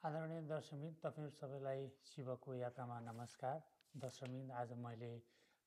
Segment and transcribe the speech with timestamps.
[0.00, 3.56] आदरणीय दर्शकबिन तपाईँहरू सबैलाई शिवको यात्रामा नमस्कार।
[3.94, 5.12] दर्शकबिन आज मैले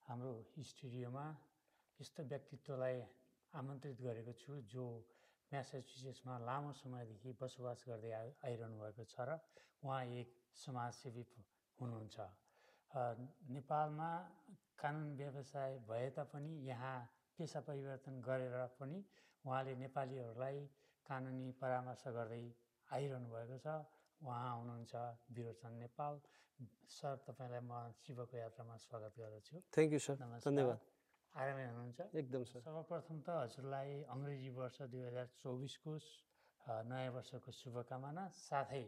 [0.05, 0.31] हाम्रो
[0.69, 1.25] स्टुडियोमा
[1.99, 2.97] यस्तो व्यक्तित्वलाई
[3.53, 4.85] आमन्त्रित गरेको छु जो
[5.51, 9.37] म्यासाचुसेट्समा लामो समयदेखि बसोबास गर्दै आइ आइरहनु भएको छ र
[9.85, 11.23] उहाँ एक समाजसेवी
[11.79, 12.17] हुनुहुन्छ।
[13.53, 14.11] नेपालमा
[14.81, 16.97] कानुन व्यवसाय भए तापनि यहाँ
[17.37, 18.97] पेसा परिवर्तन गरेर पनि
[19.45, 20.57] उहाँले नेपालीहरूलाई
[21.05, 22.45] कानुनी परामर्श गर्दै
[22.89, 24.93] आइरहनु भएको छ। उहाँ हुनुहुन्छ
[25.35, 26.13] विरोचन नेपाल।
[26.87, 30.15] सर तपाईँलाई म शिवको यात्रामा स्वागत गर्दछु। थ्याङ्क यू सर
[30.47, 30.79] धन्यवाद।
[31.35, 31.99] आरामै हुनुहुन्छ?
[32.21, 35.91] एकदम सर सर्वप्रथम त हजुरलाई अङ्ग्रेजी वर्ष दुई हजार चौबिसको
[36.89, 38.85] नयाँ वर्षको शुभकामना। साथै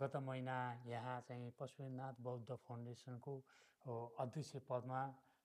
[0.00, 3.34] गत महिना यहाँ चाहिँ पशुपतिनाथ बौद्ध फाउन्डेसनको
[4.20, 5.00] अध्यक्ष पदमा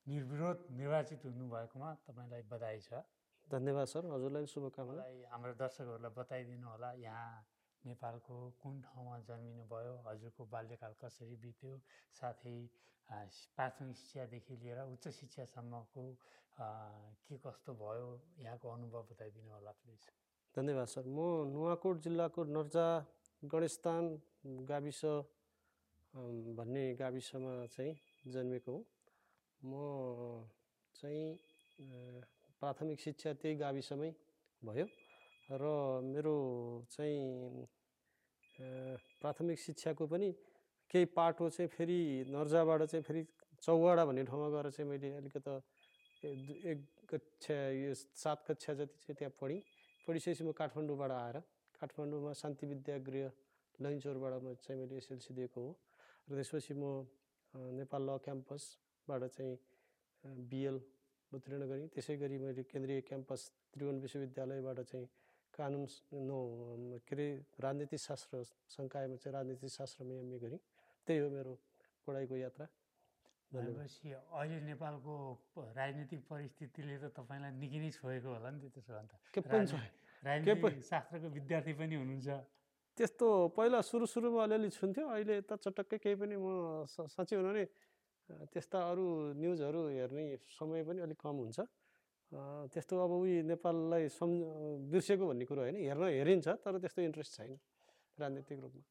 [0.05, 2.99] निर्विरोध निर्वाचित हुनुभएकोमा तपाईँलाई बधाई छ।
[3.47, 7.29] धन्यवाद सर हजुरलाई शुभकामना। हाम्रो दर्शकहरूलाई बताइदिनु होला। यहाँ
[7.85, 11.73] नेपालको कुन ठाउँमा जन्मिनु भयो हजुरको बाल्यकाल कसरी बित्यो
[12.15, 12.57] साथै
[13.55, 16.03] प्राथमिक शिक्षादेखि लिएर उच्च शिक्षासम्मको
[17.25, 18.07] के कस्तो भयो
[18.39, 20.01] यहाँको अनुभव बताइदिनु होला प्लिज
[20.55, 21.19] धन्यवाद सर। म
[21.53, 22.87] नुवाकोट जिल्लाको नर्जा
[23.43, 24.03] गणेशस्थान
[24.69, 25.01] गाविस
[26.57, 27.93] भन्ने गाविसमा चाहिँ
[28.33, 28.83] जन्मेको हुँ।
[29.61, 29.73] म
[30.95, 31.25] चाहिँ
[32.61, 34.11] प्राथमिक शिक्षा त्यही गाविसमै
[34.61, 34.85] भयो।
[35.49, 35.63] र
[36.03, 36.35] मेरो
[36.89, 37.65] चाहिँ
[39.21, 40.31] प्राथमिक शिक्षाको पनि
[40.91, 41.99] केही पाटो चाहिँ फेरि
[42.33, 43.21] नर्जाबाट चाहिँ फेरि
[43.61, 45.53] चौवाडा भन्ने ठाउँमा गएर चाहिँ मैले अलिकता
[46.25, 46.79] एक
[47.09, 49.61] कक्षा यो सात कक्षा जति चाहिँ त्यहाँ पढेँ।
[50.07, 51.37] पढिसकेपछि म काठमाडौँबाट आएर
[51.81, 53.29] काठमाडौँमा शान्ति विद्यागृह
[53.79, 55.71] लैनचौरबाट म चाहिँ मैले एसएलसी दिएको हो।
[56.27, 57.05] र त्यसपछि म
[57.53, 59.53] नेपाल ल क्याम्पसबाट चाहिँ
[60.49, 60.77] बिएल
[61.31, 63.41] उत्तीर्ण गरेँ। त्यसै गरी मैले केन्द्रीय क्याम्पस
[63.73, 65.07] त्रिभुवन विश्वविद्यालयबाट चाहिँ
[65.55, 65.83] कानुन
[66.27, 66.37] नो
[67.07, 67.27] के अरे
[67.63, 68.43] राजनीति शास्त्र
[68.75, 70.59] सङ्कायमा चाहिँ राजनीति शास्त्रमा एमए गरेँ।
[71.07, 71.53] त्यही हो मेरो
[72.07, 72.65] पढाइको यात्रा।
[73.51, 75.13] भनेपछि अहिले नेपालको
[75.79, 79.65] राजनीतिक परिस्थितिले त तपाईँलाई निकै नै छोएको होला नि त त्यसो भने त के पनि
[80.23, 82.29] राजनीतिक शास्त्रको विद्यार्थी पनि हुनुहुन्छ।
[82.97, 87.51] त्यस्तो पहिला सुरु सुरुमा अलिअलि सुन्थ्यो अहिले त चटक्कै केही पनि म साँच्चै हुनु
[88.29, 89.05] अ, त्यस्ता अरू
[89.37, 90.25] न्युजहरू हेर्ने
[90.57, 91.59] समय पनि अलिक कम हुन्छ।
[92.73, 94.33] त्यस्तो अब उही नेपाललाई सम्
[94.91, 97.53] बिर्सेको भन्ने कुरो होइन हेर्न हेरिन्छ तर त्यस्तो इन्ट्रेस्ट छैन
[98.17, 98.83] राजनीतिक रूपमा।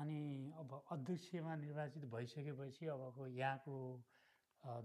[0.00, 0.20] अनि
[0.60, 3.74] अब अध्यक्षमा निर्वाचित भइसकेपछि अबको यहाँको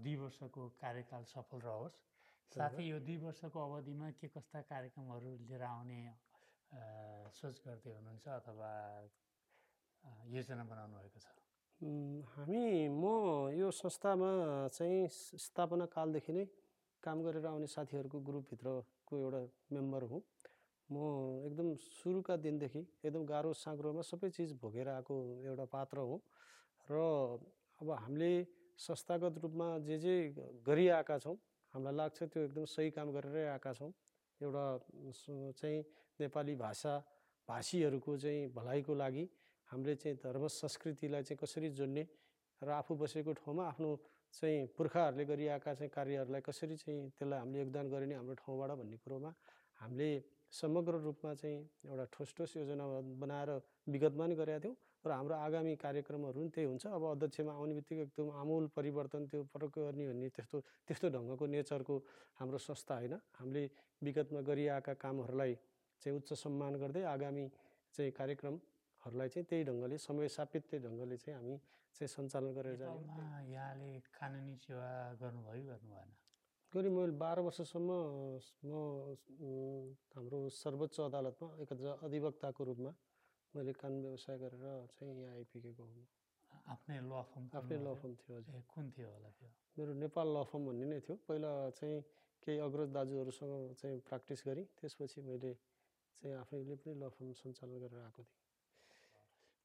[0.04, 1.96] दुई वर्षको कार्यकाल सफल रहोस्।
[2.52, 6.00] साथै यो दुई वर्षको अवधिमा के कस्ता कार्यक्रमहरू लिएर आउने
[7.38, 8.70] सोच गर्दै हुनुहुन्छ अथवा
[10.34, 11.26] योजना बनाउनु भएको छ
[12.32, 13.04] हामी म
[13.52, 14.30] यो संस्थामा
[14.76, 15.08] चाहिँ
[15.46, 16.44] स्थापना कालदेखि नै
[17.06, 19.40] काम गरेर आउने साथीहरूको ग्रुपभित्रको एउटा
[19.72, 20.22] मेम्बर हुँ।
[20.88, 20.96] म
[21.46, 26.20] एकदम सुरुका दिनदेखि एकदम गाह्रो साँग्रोमा सबै चिज भोगेर आएको एउटा पात्र हुँ
[26.88, 26.98] र
[27.80, 28.32] अब हामीले
[28.78, 30.14] संस्थागत रूपमा जे जे
[30.62, 31.36] गरिआएका छौँ
[31.74, 33.90] हामीलाई लाग्छ त्यो एकदम सही काम गरेरै आएका छौँ।
[34.40, 34.64] एउटा
[35.52, 35.80] चाहिँ
[36.20, 36.94] नेपाली भाषा
[37.48, 39.24] भाषीहरूको चाहिँ भलाइको लागि
[39.68, 42.04] हामीले चाहिँ धर्म संस्कृतिलाई चाहिँ कसरी जोड्ने
[42.62, 43.90] र आफू बसेको ठाउँमा आफ्नो
[44.32, 49.30] चाहिँ पुर्खाहरूले गरिआएका चाहिँ कार्यहरूलाई कसरी चाहिँ त्यसलाई हामीले योगदान गरिने हाम्रो ठाउँबाट भन्ने कुरोमा
[49.80, 50.10] हामीले
[50.52, 52.84] समग्र रूपमा चाहिँ एउटा ठोस ठोस योजना
[53.20, 53.50] बनाएर
[53.86, 58.02] विगतमा नि गरेका थियौँ र हाम्रो आगामी कार्यक्रमहरू पनि त्यही हुन्छ। अब अध्यक्षमा आउने बित्तिकै
[58.02, 61.94] एकदम आमूल परिवर्तन त्यो पटक्क गर्ने भन्ने त्यस्तो त्यस्तो ढङ्गको नेचरको
[62.38, 63.62] हाम्रो संस्था होइन। हामीले
[64.02, 65.54] विगतमा गरिआएका कामहरूलाई
[66.02, 67.44] चाहिँ उच्च सम्मान गर्दै आगामी
[67.94, 68.10] चाहिँ
[69.06, 71.56] कार्यक्रमहरूलाई चाहिँ त्यही ढङ्गले समय सापित त्यही ढङ्गले चाहिँ हामी
[71.94, 73.02] चाहिँ सञ्चालन गरेर जाने
[73.46, 74.90] यहाँले कानुनी सेवा
[75.22, 76.10] गर्नुभयो गर्नु भएन
[76.72, 77.90] गरी मैले बाह्र वर्षसम्म
[78.62, 78.72] म
[80.10, 81.70] हाम्रो सर्वोच्च अदालतमा एक
[82.02, 82.92] अधिवक्ताको रूपमा
[83.54, 86.06] मैले कानुन व्यवसाय गरेर चाहिँ यहाँ आइपुगेको हुँ।
[86.66, 87.94] आफ्नै ल फर्म आफ्नै ल?
[88.00, 89.48] फर्म थियो हजुर। कुन थियो होला त्यो?
[89.76, 91.96] मेरो नेपाल ल फर्म भन्ने नै थियो। पहिला चाहिँ
[92.42, 95.52] केही अग्रज दाजुहरूसँग चाहिँ प्र्याक्टिस गरेँ त्यसपछि मैले
[96.22, 98.45] चाहिँ आफैले पनि ल फर्म सञ्चालन गरेर आएको थिएँ।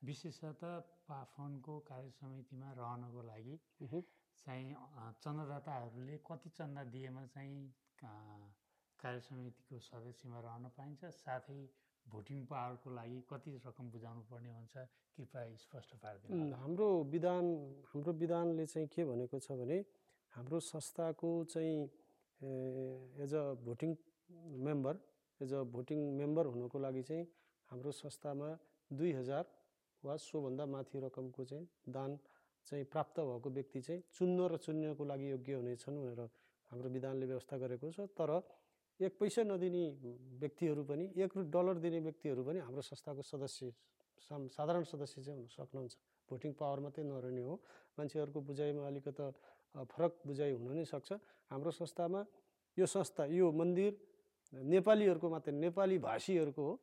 [0.02, 3.56] विशेषतः पाफोनको कार्य समितिमा रहनको लागि।
[4.46, 4.74] चाहिँ
[5.24, 7.60] चन्दादाताहरूले कति चन्दा दिएमा चाहिँ
[9.00, 11.60] कार्य समितिको सदस्यमा रहन पाइन्छ साथै
[12.06, 14.76] भोटिङ पावरको लागि कति रकम बुझाउनु पर्ने हुन्छ
[15.18, 17.46] कृपया स्पष्ट पारिदिनु उम्, हाम्रो विधान
[17.94, 19.78] हाम्रो विधानले चाहिँ के भनेको छ भने
[20.34, 21.78] हाम्रो संस्थाको चाहिँ
[23.22, 23.96] as a voting
[24.66, 24.94] member
[25.42, 27.26] as a voting member हुनुको लागि चाहिँ
[27.70, 28.50] हाम्रो संस्थामा
[28.92, 29.44] दुई हजार
[30.04, 32.18] वा सोभन्दा माथि रकमको चाहिँ दान
[32.68, 36.22] चाहिँ प्राप्त भएको व्यक्ति चाहिँ चुन्न र चुन्नको लागि योग्य हुनेछन् भनेर
[36.72, 38.32] हाम्रो विधानले व्यवस्था गरेको छ। तर
[39.00, 39.84] एक पैसा नदिने
[40.42, 43.74] व्यक्तिहरू पनि एक डलर दिने व्यक्तिहरू पनि हाम्रो संस्थाको सदस्य
[44.22, 45.94] साम साधारण सदस्य चाहिँ हुन सक्नुहुन्छ।
[46.30, 47.54] भोटिङ पावर मात्रै नरहने हो।
[47.98, 49.26] मान्छेहरूको बुझाइमा अलिकति
[49.90, 51.10] फरक बुझाइ हुन नै सक्छ।
[51.52, 52.22] हाम्रो संस्थामा
[52.78, 53.92] यो संस्था यो मन्दिर
[54.54, 56.74] नेपालीहरूको मात्रै नेपाली भाषीहरूको हो।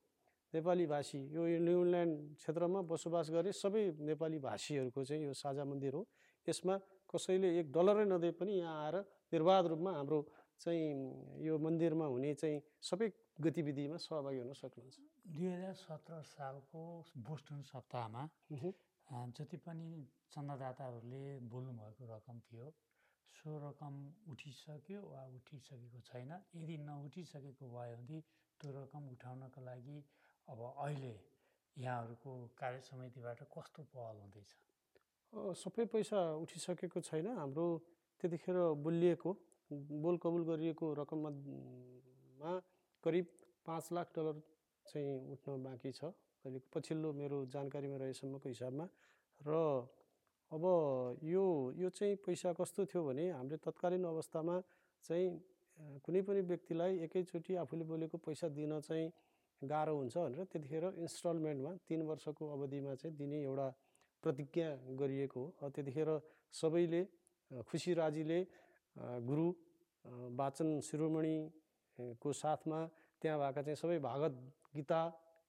[0.55, 6.03] नेपाली भाषी। यो न्युल्यान्ड क्षेत्रमा बसोबास गरे सबै नेपाली भाषीहरूको चाहिँ यो साझा मन्दिर हो।
[6.47, 6.75] यसमा
[7.05, 8.97] कसैले एक डलरै नदिए पनि यहाँ आएर
[9.33, 10.19] निर्वाध रूपमा हाम्रो
[10.57, 13.09] चाहिँ यो मन्दिरमा हुने चाहिँ सबै
[13.45, 14.97] गतिविधिमा सहभागी हुन सक्नुहुन्छ।
[15.37, 16.81] दुई हजार सत्र सालको
[17.29, 18.23] बोस्टन सप्ताहमा
[19.37, 19.89] जति पनि
[20.33, 21.23] चन्दादाताहरूले
[21.53, 22.67] बोल्नुभएको रकम थियो
[23.37, 23.95] सो रकम
[24.33, 28.19] उठिसक्यो वा उठिसकेको छैन। यदि नउठिसकेको भयो भने
[28.61, 29.97] त्यो रकम उठाउनको लागि
[30.49, 31.15] अब अहिले
[31.77, 34.51] यहाँहरूको कार्य समितिबाट कस्तो पहल हुँदैछ?
[35.63, 37.67] सबै पैसा उठिसकेको छैन। हाम्रो
[38.21, 39.31] त्यतिखेर बोलिएको
[40.03, 42.53] बोल कबुल गरिएको रकममा
[43.05, 43.27] करिब
[43.67, 44.37] पाँच लाख डलर
[44.87, 46.05] चाहिँ उठ्न बाँकी छ।
[46.45, 48.87] अहिले पछिल्लो मेरो जानकारीमा रहेसम्मको हिसाबमा।
[49.41, 49.53] र
[50.53, 50.65] अब
[51.29, 51.45] यो
[51.77, 54.57] यो चाहिँ पैसा कस्तो थियो भने हामीले तत्कालीन अवस्थामा
[55.05, 55.29] चाहिँ
[56.01, 59.13] कुनै पनि व्यक्तिलाई एकैचोटि आफूले बोलेको पैसा दिन चाहिँ
[59.63, 63.69] गाह्रो हुन्छ भनेर त्यतिखेर इन्स्टलमेन्टमा तिन वर्षको अवधिमा चाहिँ दिने एउटा
[64.23, 64.69] प्रतिज्ञा
[65.01, 66.09] गरिएको हो। त्यतिखेर
[66.53, 67.03] सबैले
[67.67, 68.41] खुसी राजीले
[69.27, 69.47] गुरु
[70.39, 71.37] वाचन शिरोमणि
[71.99, 72.79] अ, को साथमा
[73.23, 74.35] त्यहाँ भएका चाहिँ सबै भागवत
[74.75, 75.01] गीता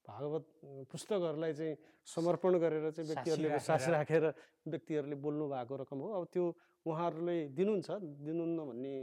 [0.06, 0.46] भागवत
[0.90, 1.76] पुस्तकहरूलाई चाहिँ
[2.10, 4.26] समर्पण गरेर चाहिँ व्यक्तिहरूले सास राखेर
[4.66, 6.46] व्यक्तिहरूले बोल्नु भएको रकम हो। अब त्यो
[6.86, 7.90] उहाँहरूले दिनुहुन्छ
[8.26, 8.94] दिनुहुन्न भन्ने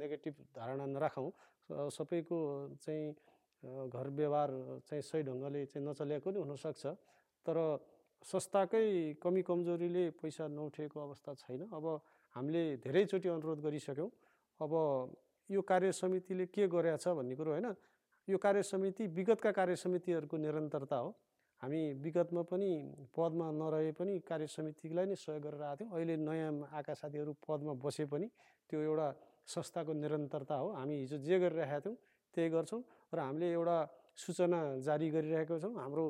[0.00, 1.30] नेगेटिभ धारणा नराखौँ।
[1.68, 2.38] सबैको
[2.80, 3.04] चाहिँ
[3.64, 4.50] घर व्यवहार
[4.88, 6.84] चाहिँ सही ढङ्गले चाहिँ नचलेको नि हुनसक्छ।
[7.46, 7.56] तर
[8.22, 11.84] संस्थाकै कमी कमजोरीले पैसा नउठेको अवस्था छैन। अब
[12.36, 14.10] हामीले धेरैचोटि अनुरोध गरिसक्यौँ।
[14.60, 14.72] अब
[15.50, 17.68] यो कार्य समितिले के गरेछ भन्ने कुरो होइन।
[18.28, 21.10] यो कार्य समिति विगतका कार्य समितिहरूको निरन्तरता हो।
[21.62, 22.70] हामी विगतमा पनि
[23.12, 27.72] पदमा नरहे पनि कार्य समितिलाई नै सहयोग गरेर आएको थियौँ। अहिले नयाँ आएका साथीहरू पदमा
[27.84, 28.26] बसे पनि
[28.70, 29.08] त्यो एउटा
[29.46, 31.96] संस्थाको निरन्तरता हो। हामी हिजो जे गरिरहेका थियौँ
[32.34, 32.80] त्यही गर्छौँ।
[33.14, 33.78] र हामीले एउटा
[34.16, 36.04] सूचना जारी गरिरहेका छौँ। हाम्रो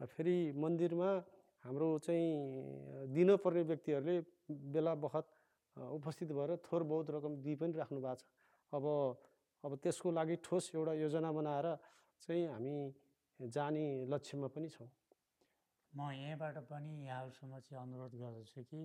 [0.00, 1.10] फेरि मन्दिरमा
[1.64, 4.16] हाम्रो चाहिँ दिनपर्ने व्यक्तिहरूले
[4.74, 5.26] बेला बखत
[5.76, 8.24] उपस्थित भएर थोर बहुत रकम दिइ पनि राख्नु भएको छ।
[8.72, 8.84] अब
[9.64, 11.66] अब त्यसको लागि ठोस एउटा योजना बनाएर
[12.22, 12.76] चाहिँ हामी
[13.40, 14.88] जाने लक्ष्यमा पनि छौँ।
[15.92, 18.80] म यहीँबाट पनि यहाँहरूसँग चाहिँ अनुरोध गर्दछु कि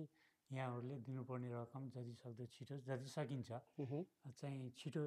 [0.50, 3.50] यहाँहरूले दिनुपर्ने रकम जति सक्दो छिटो जति सकिन्छ।
[4.34, 5.02] चाहिँ छिटो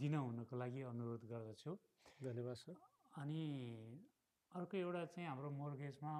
[0.00, 1.70] दिन हुनको लागि अनुरोध गर्दछु।
[2.22, 2.74] धन्यवाद सर।
[3.22, 3.44] अनि
[4.52, 6.12] अर्को एउटा चाहिँ हाम्रो मोर्गेजमा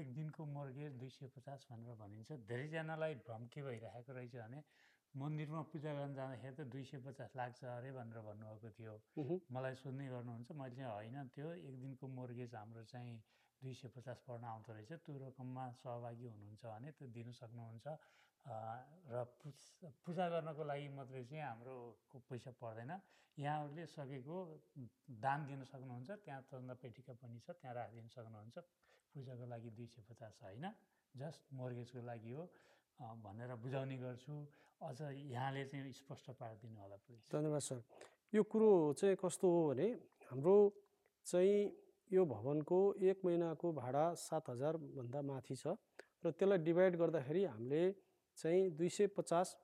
[0.00, 4.62] एक दिनको मोर्गेज दुई सय पचास भनेर भनिन्छ। धेरैजनालाई भ्रम के भइरहेको रहेछ भने
[5.14, 8.94] मन्दिरमा पूजा गर्न जाँदाखेरि त दुई सय पचास लाग्छ अरे भनेर भन्नुभएको थियो।
[9.52, 13.14] मलाई सोध्ने गर्नुहुन्छ मैले चाहिँ होइन। त्यो एक दिनको मोर्गेज हाम्रो चाहिँ
[13.62, 17.86] दुई सय पचास पर्न आउँदो रहेछ। त्यो रकममा सहभागी हुनुहुन्छ भने त्यो दिनु सक्नुहुन्छ।
[18.46, 19.16] र
[20.06, 21.74] पूजा गर्नको लागि मात्रै चाहिँ हाम्रो
[22.30, 22.92] पैसा पर्दैन।
[23.36, 24.36] यहाँहरूले सकेको
[25.20, 28.56] दान दिन सक्नुहुन्छ त्यहाँ चन्दा पेटिका पनि छ त्यहाँ राखिदिन सक्नुहुन्छ।
[29.14, 30.64] पूजाको लागि दुई सय पचास होइन
[31.14, 32.44] जस्ट मोर्गेजको लागि हो
[33.24, 34.34] भनेर बुझाउने गर्छु।
[34.80, 35.00] अझ
[35.32, 37.78] यहाँले चाहिँ स्पष्ट पारिदिनु होला प्लिज धन्यवाद सर।
[38.32, 38.70] यो कुरो
[39.00, 39.88] चाहिँ कस्तो हो भने
[40.28, 40.56] हाम्रो
[41.26, 41.60] चाहिँ
[42.10, 45.76] यो भवनको एक महिनाको भाडा सात हजारभन्दा माथि छ
[46.24, 47.82] र त्यसलाई डिभाइड गर्दाखेरि हामीले
[48.38, 49.56] चाहिँ दुई सय पचास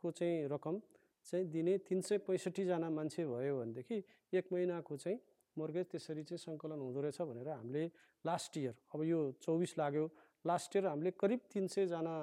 [0.00, 0.80] को चाहिँ रकम
[1.26, 3.96] चाहिँ दिने तिन सय पैँसठीजना मान्छे भयो भनेदेखि
[4.32, 5.18] एक महिनाको चाहिँ
[5.56, 7.84] मोर्गेज त्यसरी चाहिँ सङ्कलन हुँदो रहेछ भनेर हामीले
[8.24, 10.04] लास्ट इयर अब यो चौबिस लाग्यो।
[10.44, 12.14] लास्ट इयर हामीले करिब तिन सयजना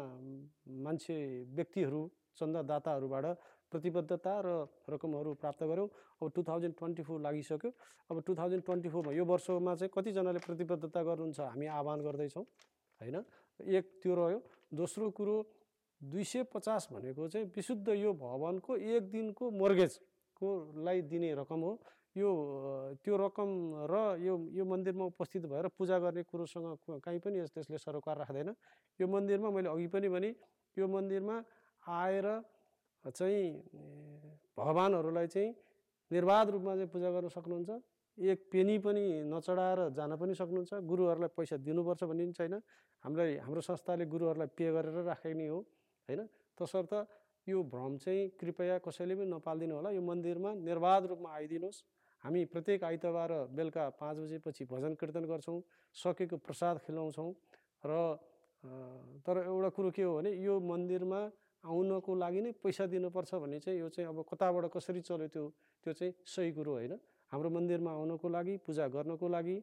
[0.84, 1.18] मान्छे
[1.52, 2.02] व्यक्तिहरू
[2.40, 3.26] चन्दादाताहरूबाट
[3.72, 4.50] प्रतिबद्धता र
[4.88, 5.90] रकमहरू प्राप्त गऱ्यौँ।
[6.22, 7.72] अब टु थाउजन्ड ट्वेन्टी फोर लागिसक्यो।
[8.12, 12.46] अब टु थाउजन्ड ट्वेन्टी फोरमा यो वर्षमा चाहिँ कतिजनाले प्रतिबद्धता गर्नुहुन्छ हामी आह्वान गर्दैछौँ
[13.02, 13.16] होइन?
[13.60, 14.40] एक त्यो रह्यो।
[14.76, 15.36] दोस्रो कुरो
[16.02, 20.48] दुई सय पचास भनेको चाहिँ विशुद्ध यो भवनको एक दिनको मोर्गेजको
[20.86, 21.72] लाई दिने रकम हो।
[22.18, 22.30] यो
[23.04, 23.50] त्यो रकम
[23.92, 28.50] र यो यो मन्दिरमा उपस्थित भएर पूजा गर्ने कुरोसँग कहीँ पनि यस- त्यसले सरोकार राख्दैन।
[29.00, 30.30] यो मन्दिरमा मैले अघि पनि भने
[30.78, 31.36] यो मन्दिरमा
[31.84, 32.28] आएर
[33.16, 33.44] चाहिँ
[34.58, 35.50] भगवान्हरूलाई चाहिँ
[36.12, 37.72] निर्वाध रूपमा चाहिँ पूजा गर्न सक्नुहुन्छ।
[38.18, 42.54] एक पेनी पनि नचढाएर जान पनि सक्नुहुन्छ। गुरुहरूलाई पैसा दिनुपर्छ भन्ने पनि छैन।
[43.04, 45.60] हामीलाई हाम्रो संस्थाले गुरुहरूलाई पे गरेर राख्ने हो
[46.10, 46.22] होइन?
[46.58, 46.94] तसर्थ
[47.48, 51.84] यो भ्रम चाहिँ कृपया कसैले पनि नपालिदिनु होला। यो मन्दिरमा निर्वाध रूपमा आइदिनुहोस्।
[52.24, 55.60] हामी प्रत्येक आइतबार बेलुका पाँच बजेपछि भजन कीर्तन गर्छौँ
[55.96, 57.32] सकेको प्रसाद खुवाउँछौँ
[57.84, 57.94] र
[59.22, 61.20] तर एउटा कुरो के हो भने यो मन्दिरमा
[61.64, 65.46] आउनको लागि नै पैसा दिनुपर्छ भन्ने चाहिँ यो चाहिँ अब कताबाट कसरी चल्यो त्यो
[65.86, 66.98] त्यो चाहिँ सही कुरो होइन।
[67.36, 69.58] हाम्रो मन्दिरमा आउनको लागि पूजा गर्नको लागि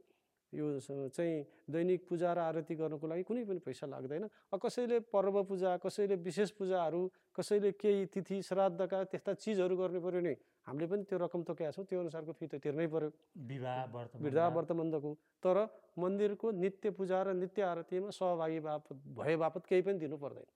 [0.53, 0.65] यो
[1.09, 5.81] चाहिँ दैनिक पूजा र आरती गर्नुको लागि कुनै पनि पैसा लाग्दैन। अब कसैले पर्व पूजा
[5.81, 7.01] कसैले विशेष पूजाहरू
[7.33, 10.35] कसैले केही तिथि श्राद्धका त्यस्ता चिजहरू गर्नु पऱ्यो भने
[10.69, 13.09] हामीले पनि त्यो रकम तोकेका छौँ। त्यो अनुसारको फी त तिर्नै पऱ्यो
[13.49, 15.11] विवाह व्रत व्रतबन्धको
[15.41, 15.57] तर
[15.97, 20.49] मन्दिरको नित्य पूजा र नित्य आरतीमा सहभागी बापत भए बापत केही पनि दिनु पर्दैन।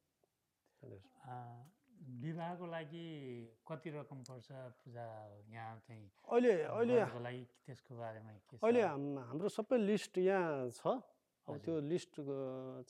[2.23, 3.07] विवाहको लागि
[3.69, 4.49] कति रकम पर्छ
[4.81, 5.05] पूजा
[5.53, 6.97] यहाँ चाहिँ अहिले अहिले
[7.27, 8.31] लागि त्यसको बारेमा
[8.63, 11.01] अहिले हाम- हाम्रो सबै लिस्ट यहाँ छ।
[11.47, 12.15] त्यो लिस्ट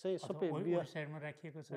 [0.00, 1.70] चाहिँ सबै वेबसाइटमा राखिएको छ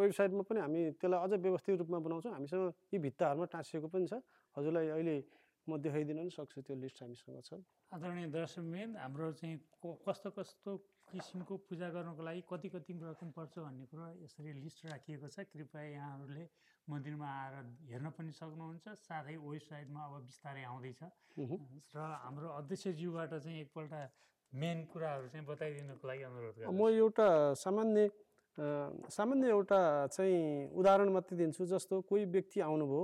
[0.00, 4.14] वेबसाइटमा पनि हामी त्यसलाई अझ व्यवस्थित रूपमा बनाउँछौँ। हामीसँग यी भित्ताहरूमा टाँसिएको पनि छ।
[4.56, 5.16] हजुरलाई अहिले
[5.68, 7.60] म देखाइदिन पनि सक्छु त्यो लिस्ट हामीसँग छ।
[7.92, 9.56] आदरणीय दर्शकबिन हाम्रो चाहिँ
[10.08, 10.70] कस्तो कस्तो
[11.10, 15.82] किसिमको पूजा गर्नको लागि कति कति रकम पर्छ भन्ने कुरो यसरी लिस्ट राखिएको छ। कृपया
[15.82, 16.44] यहाँहरूले
[16.88, 17.54] मन्दिरमा आएर
[17.90, 21.00] हेर्न पनि सक्नुहुन्छ। साथै वेबसाइटमा अब बिस्तारै आउँदैछ।
[21.94, 23.94] र हाम्रो अध्यक्षज्यूबाट चाहिँ एकपल्ट
[24.52, 28.10] मेन कुराहरू चाहिँ बताइदिनुको लागि अनुरोध म गर्छु एउटा सामान्य
[29.10, 29.80] सामान्य एउटा
[30.14, 33.02] चाहिँ उदाहरण मात्रै दिन्छु जस्तो कोही व्यक्ति आउनुभयो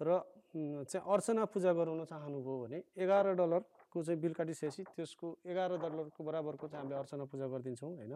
[0.00, 0.10] र
[0.54, 6.66] चाहिँ अर्चना पूजा गराउन चाहनुभयो भने एघार डलरको चाहिँ बिल काटिसकेपछि त्यसको एघार डलरको बराबरको
[6.68, 8.14] चाहिँ हामीले अर्चना पूजा गरिदिन्छौँ होइन?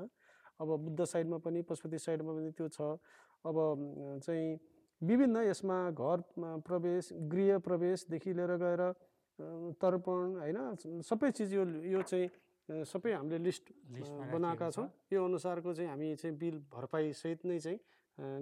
[0.60, 2.80] अब बुद्ध साइडमा पनि पशुपति साइडमा पनि त्यो छ।
[3.42, 3.56] अब
[4.22, 4.58] चाहिँ
[5.02, 6.18] विभिन्न यसमा घर
[6.62, 8.82] प्रवेश गृह प्रवेशदेखि लिएर गएर
[9.78, 10.58] तर्पण होइन?
[11.02, 13.70] सबै चिज यो यो चाहिँ सबै हामीले लिस्ट
[14.30, 17.78] बनाएका छौँ। यो अनुसारको चाहिँ हामी चाहिँ बिल भरपाईसहित नै चाहिँ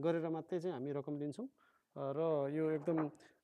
[0.00, 1.48] गरेर मात्रै चाहिँ हामी रकम दिन्छौँ।
[1.96, 2.20] अ, र
[2.52, 2.98] यो एकदम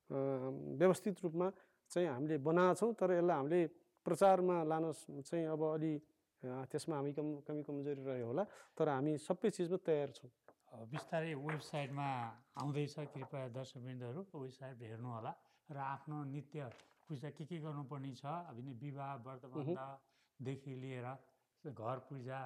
[0.09, 1.47] व्यवस्थित रूपमा
[1.91, 3.61] चाहिँ हामीले बनाएको छौँ तर यसलाई हामीले
[4.05, 4.83] प्रचारमा लान
[5.23, 5.93] चाहिँ अब अलि
[6.43, 8.43] त्यसमा हामी कम कमी कमजोरी रह्यो होला
[8.75, 10.31] तर हामी सबै चिजमा तयार छौँ।
[10.91, 12.07] बिस्तारै वेबसाइटमा
[12.59, 15.31] आउँदैछ कृपया दर्शकबिन्दुहरू वेबसाइट हेर्नु होला
[15.69, 16.59] र आफ्नो नित्य
[17.07, 21.07] पूजा के के गर्नुपर्ने छ अब विवाह व्रतबन्धदेखि लिएर
[21.63, 22.39] घर पूजा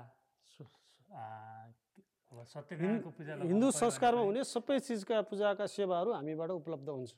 [2.53, 7.11] सत्यनारायणको पूजा हिन्दू संस्कारमा हुने सबै चिजका पूजाका सेवाहरू हामीबाट उपलब्ध हुन्छ।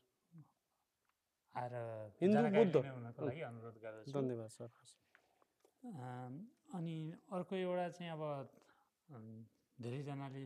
[1.55, 1.73] आएर
[3.43, 4.69] अनुरोध गर्दछु। धन्यवाद सर।
[6.75, 6.95] अनि
[7.31, 8.21] अर्को एउटा चाहिँ अब
[9.79, 10.45] धेरैजनाले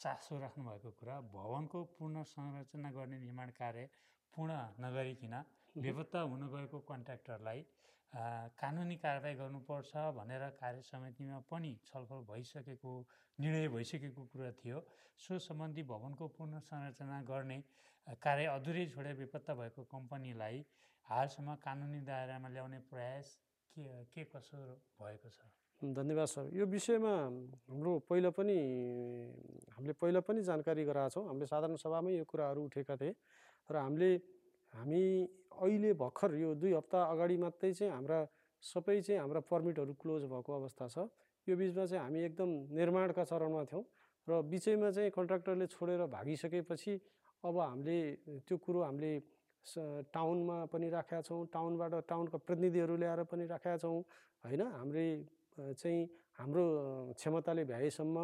[0.00, 3.88] चासो राख्नुभएको कुरा भवनको पुनः संरचना गर्ने निर्माण कार्य
[4.34, 5.34] पूर्ण नगरिकन
[5.76, 7.60] बेपत्ता हुन गएको कन्ट्र्याक्टरलाई
[8.12, 12.92] कानुनी कारवाही गर्नुपर्छ भनेर कार्य समितिमा पनि छलफल भइसकेको
[13.38, 14.78] निर्णय भइसकेको कुरा थियो।
[15.16, 17.62] सो सम्बन्धी भवनको पुनः संरचना गर्ने
[18.18, 20.64] कार्य अधुरै छोडेर बेपत्ता भएको कम्पनीलाई
[21.06, 23.26] हालसम्म कानुनी दायरामा ल्याउने प्रयास
[23.74, 24.58] के के कसो
[24.98, 25.38] भएको छ?
[25.80, 27.14] धन्यवाद सर। यो विषयमा
[27.70, 28.56] हाम्रो पहिला पनि
[29.70, 33.14] हामीले पहिला पनि जानकारी गराएको छौँ। हामीले साधारण सभामै यो कुराहरू उठेका थिए।
[33.70, 34.10] र हामीले
[34.74, 35.02] हामी
[35.60, 38.18] अहिले भर्खर यो दुई हप्ता अगाडि मात्रै चाहिँ हाम्रा
[38.62, 40.96] सबै चाहिँ हाम्रा पर्मिटहरू क्लोज भएको अवस्था छ।
[41.46, 43.84] यो बिचमा चाहिँ हामी एकदम निर्माणका चरणमा थियौँ
[44.28, 46.92] र बिचैमा चाहिँ कन्ट्राक्टरले छोडेर भागिसकेपछि
[47.44, 47.98] अब हामीले
[48.46, 49.12] त्यो कुरो हामीले
[50.12, 54.00] टाउनमा पनि राखेका छौँ टाउनबाट टाउनका प्रतिनिधिहरू ल्याएर पनि राखेका छौँ।
[54.44, 55.08] होइन हाम्रै
[55.58, 56.00] अ, चाहिँ
[56.38, 56.64] हाम्रो
[57.18, 58.16] क्षमताले भ्याएसम्म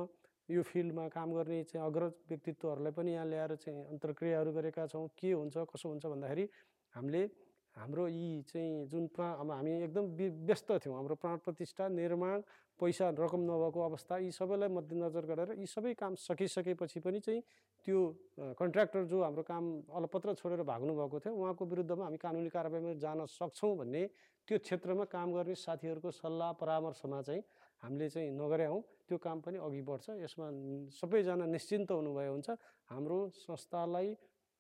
[0.48, 5.32] यो फिल्डमा काम गर्ने चाहिँ अग्रज व्यक्तित्वहरूलाई पनि यहाँ ल्याएर चाहिँ अन्तर्क्रियाहरू गरेका छौँ। के
[5.32, 6.48] हुन्छ कसो हुन्छ भन्दाखेरि
[6.94, 7.22] हामीले
[7.76, 10.04] हाम्रो यी चाहिँ जुन प्रा अब हामी एकदम
[10.46, 12.40] व्यस्त थियौँ। हाम्रो प्राण प्रतिष्ठा निर्माण
[12.80, 17.42] पैसा रकम नभएको अवस्था यी सबैलाई मध्यनजर गरेर यी सबै काम सकिसकेपछि पनि चाहिँ
[17.84, 17.98] त्यो
[18.56, 23.24] कन्ट्र्याक्टर जो हाम्रो काम अलपत्र छोडेर भाग्नु भएको थियो उहाँको विरुद्धमा हामी कानुनी कारवाहीमा जान
[23.28, 24.02] सक्छौँ भन्ने
[24.48, 27.42] त्यो क्षेत्रमा काम गर्ने साथीहरूको सल्लाह परामर्शमा चाहिँ
[27.83, 30.47] हामीले चाहिँ नगरे हौँ त्यो काम पनि अघि बढ्छ। यसमा
[30.99, 32.49] सबैजना निश्चिन्त हुनुभयो हुन्छ।
[32.90, 34.09] हाम्रो संस्थालाई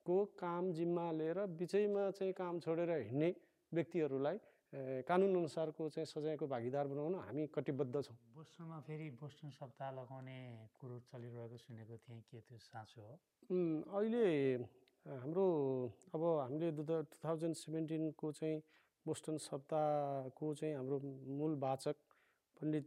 [0.06, 3.30] को काम जिम्मा लिएर बिचैमा चाहिँ काम छोडेर हिँड्ने
[3.72, 4.38] व्यक्तिहरूलाई
[4.72, 10.38] ए, कानुन अनुसारको चाहिँ सजायको भागीदार बनाउन हामी कटिबद्ध छौँ। बोस्टनमा फेरि बोस्टन सप्ताह लगाउने
[10.74, 13.14] कुरो चलिरहेको सुनेको थिएँ। के त्यो साँचो हो?
[13.94, 14.26] अहिले
[15.06, 15.46] हाम्रो
[16.14, 16.82] अब हामीले टु
[17.22, 18.58] थाउजन्ड सेभेन्टिनको चाहिँ
[19.06, 20.98] बोस्टन सप्ताहको चाहिँ हाम्रो
[21.38, 21.96] मूल वाचक
[22.58, 22.86] पण्डित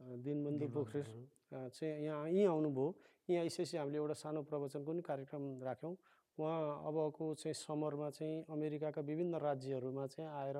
[0.00, 1.06] दिनबन्धु पोखरेल
[1.50, 2.86] चाहिँ यहाँ यहीँ आउनुभयो।
[3.28, 5.94] यहाँ आइसकेपछि हामीले एउटा सानो प्रवचनको पनि कार्यक्रम राख्यौँ।
[6.38, 10.58] उहाँ अबको चाहिँ समरमा चाहिँ अमेरिकाका विभिन्न राज्यहरूमा चाहिँ आएर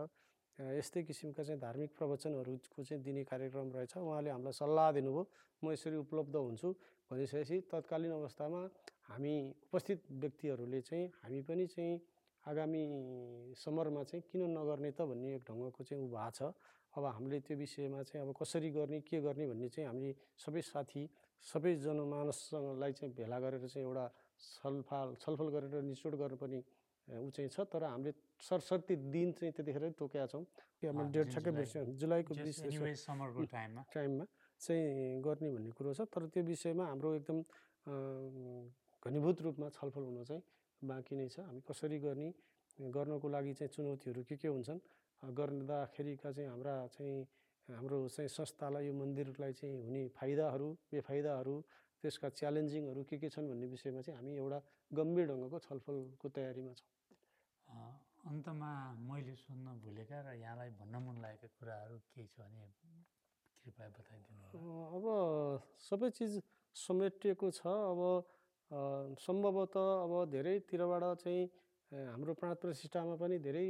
[0.59, 5.23] यस्तै किसिमका चाहिँ धार्मिक प्रवचनहरूको चाहिँ दिने कार्यक्रम रहेछ। उहाँले हामीलाई सल्लाह दिनुभयो।
[5.62, 6.68] म यसरी उपलब्ध हुन्छु
[7.11, 8.61] भनिसकेपछि तत्कालीन अवस्थामा
[9.07, 9.35] हामी
[9.71, 11.95] उपस्थित व्यक्तिहरूले चाहिँ हामी पनि चाहिँ
[12.45, 12.83] आगामी
[13.54, 16.52] समरमा चाहिँ किन नगर्ने त भन्ने एक ढङ्गको चाहिँ उ भएको छ।
[16.99, 21.02] अब हामीले त्यो विषयमा चाहिँ अब कसरी गर्ने के गर्ने भन्ने चाहिँ हामीले सबै साथी
[21.47, 24.05] सबै जनमानससँगलाई चाहिँ भेला गरेर चाहिँ एउटा
[24.59, 26.61] छलफल छलफल गरेर निचोड गर्नुपर्ने
[27.09, 28.12] ऊ चाहिँ छ। तर हामीले
[28.43, 30.45] सरसर्ती दिन चाहिँ त्यतिखेरै तोकेका छौँ
[30.76, 32.57] कि डेट जुन ठ्याक्कै बिर्स्यो जुलाईको बिस
[33.49, 34.25] टाइममा। टाइममा
[34.61, 37.38] चाहिँ गर्ने भन्ने कुरो छ। तर त्यो विषयमा हाम्रो एकदम
[39.07, 40.43] घनीभूत रूपमा छलफल हुन चाहिँ
[40.83, 42.28] बाँकी नै छ। हामी कसरी गर्ने
[42.78, 44.80] गर्नको लागि चाहिँ चुनौतीहरू के के हुन्छन्?
[45.23, 47.26] गर्दाखेरिका चाहिँ हाम्रा चाहिँ
[47.68, 51.54] हाम्रो चाहिँ संस्थालाई यो मन्दिरलाई चाहिँ हुने फाइदाहरू बेफाइदाहरू
[52.00, 54.58] त्यसका च्यालेन्जिङहरू के के छन् भन्ने विषयमा चाहिँ हामी एउटा
[54.94, 56.90] गम्भीर ढङ्गको छलफलको तयारीमा छौँ।
[58.30, 58.70] अन्तमा
[59.08, 62.62] मैले सोध्न भुलेका र यहाँलाई भन्न मन लागेका कुराहरू के छ भने
[63.58, 64.47] कृपया बताइदिनु
[64.97, 65.04] अब
[65.82, 66.32] सबै चिज
[66.76, 68.00] समेटिएको छ। अब
[69.18, 71.42] सम्भवतः अब धेरैतिरबाट चाहिँ
[71.88, 73.64] हाम्रो प्राण प्रतिष्ठामा पनि धेरै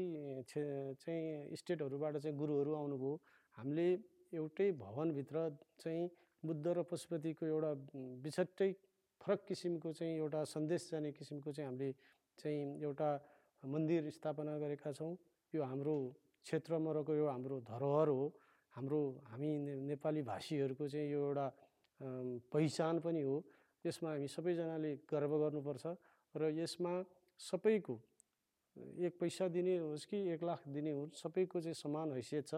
[0.51, 3.15] चाहिँ स्टेटहरूबाट चाहिँ गुरुहरू आउनुभयो।
[3.59, 3.89] हामीले
[4.35, 5.39] एउटै भवनभित्र
[5.79, 6.11] चाहिँ
[6.43, 7.71] बुद्ध र पशुपतिको एउटा
[8.19, 8.71] बिछट्टै
[9.23, 11.91] फरक किसिमको चाहिँ एउटा सन्देश जाने किसिमको चाहिँ हामीले
[12.39, 13.11] चाहिँ एउटा
[13.63, 15.15] मन्दिर स्थापना गरेका छौँ।
[15.55, 15.95] यो हाम्रो
[16.43, 18.25] क्षेत्रमा रहेको यो हाम्रो धरोहर हो।
[18.75, 19.51] हाम्रो हामी
[19.87, 21.47] नेपाली भाषीहरूको चाहिँ यो एउटा
[22.51, 23.37] पहिचान पनि हो।
[23.87, 25.87] यसमा हामी सबैजनाले गर्व गर्नुपर्छ।
[26.35, 26.93] र यसमा
[27.41, 27.95] सबैको
[28.99, 32.55] एक पैसा दिने होस् कि एक लाख दिने होस् सबैको चाहिँ समान हैसियत छ।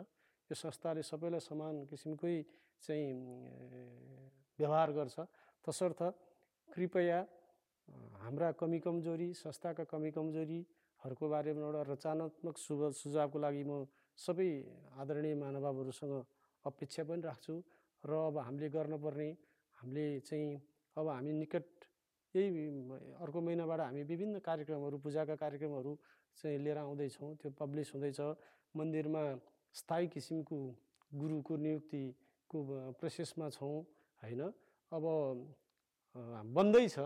[0.50, 2.36] यो संस्थाले सबैलाई समान किसिमकै
[2.82, 3.08] चाहिँ
[4.58, 5.16] व्यवहार गर्छ।
[5.64, 6.00] तसर्थ
[6.68, 7.18] कृपया
[8.22, 13.86] हाम्रा कमी कमजोरी संस्थाका कमी कमजोरीहरूको बारेमा एउटा रचनात्मक सुझ सुझावको लागि म
[14.18, 14.50] सबै
[15.00, 16.14] आदरणीय महानुभावहरूसँग
[16.64, 17.54] अपेक्षा पनि राख्छु।
[18.04, 19.28] र अब हामीले गर्नुपर्ने
[19.78, 20.48] हामीले चाहिँ
[20.96, 21.66] अब हामी निकट
[22.34, 22.48] यही
[23.18, 25.92] अर्को महिनाबाट हामी विभिन्न कार्यक्रमहरू पूजाका कार्यक्रमहरू
[26.38, 28.20] चाहिँ लिएर आउँदैछौँ। त्यो पब्लिस हुँदैछ।
[28.74, 29.22] मन्दिरमा
[29.74, 30.56] स्थायी किसिमको
[31.10, 32.58] गुरुको नियुक्तिको
[32.98, 33.76] प्रोसेसमा छौँ
[34.22, 34.42] होइन?
[34.92, 35.04] अब
[36.14, 36.20] अ,
[36.54, 36.98] बन्दैछ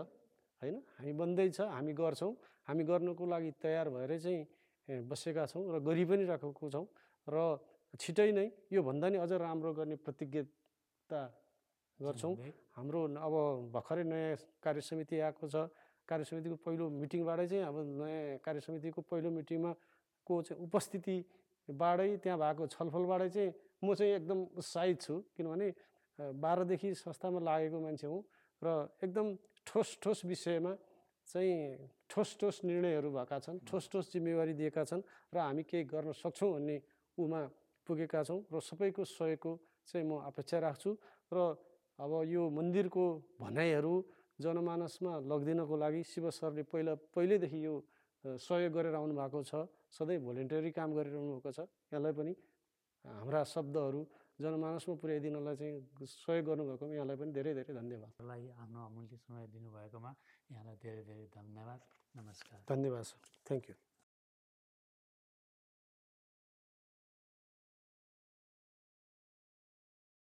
[0.61, 0.75] होइन?
[0.97, 2.33] हामी बन्दैछ हामी गर्छौँ।
[2.67, 6.85] हामी गर्नको लागि तयार भएरै चाहिँ बसेका छौँ र गरि पनि राखेको छौँ।
[7.27, 7.37] र
[7.97, 11.19] छिटै नै योभन्दा नि अझ राम्रो गर्ने प्रतिज्ञता
[11.99, 12.33] गर्छौँ।
[12.75, 13.33] हाम्रो अब
[13.71, 15.55] भर्खरै नयाँ कार्य समिति आएको छ।
[16.07, 19.71] कार्य समितिको पहिलो मिटिङबाटै चाहिँ अब नयाँ कार्य समितिको पहिलो मिटिङमा
[20.27, 23.51] को चाहिँ उपस्थितिबाटै त्यहाँ भएको छलफलबाटै चाहिँ
[23.83, 25.67] म चाहिँ एकदम उत्साहित छु। किनभने
[26.19, 28.21] बाह्रदेखि संस्थामा लागेको मान्छे हुँ
[28.61, 28.67] र
[29.03, 29.27] एकदम
[29.67, 30.73] ठोस ठोस विषयमा
[31.27, 35.01] चाहिँ ठोस ठोस निर्णयहरू भएका छन् ठोस ठोस जिम्मेवारी दिएका छन्
[35.33, 36.77] र हामी केही गर्न सक्छौँ भन्ने
[37.17, 37.41] उमा
[37.87, 39.51] पुगेका छौँ र सबैको सहयोगको
[39.89, 40.91] चाहिँ म अपेक्षा राख्छु।
[41.33, 41.37] र
[41.99, 43.05] अब यो मन्दिरको
[43.39, 43.93] भनाइहरू
[44.35, 47.73] जनमानसमा लगिदिनको लागि शिव सरले पहिला पहिल्यैदेखि यो
[48.23, 51.59] सहयोग गरेर आउनु भएको छ। सधैँ भोलिन्टरी काम गरिरहनु भएको छ।
[51.93, 52.33] यहाँलाई पनि
[53.05, 54.01] हाम्रा शब्दहरू
[54.35, 58.11] जनमानसमा पुर्याइदिनलाई चाहिँ सहयोग गर्नुभएकोमा यहाँलाई पनि धेरै धेरै धन्यवाद।
[58.59, 60.11] आफ्नो अमूल्य समय दिनुभएकोमा
[60.51, 61.79] यहाँलाई धेरै धेरै धन्यवाद।
[62.19, 63.75] नमस्कार। धन्यवाद सर। Thank you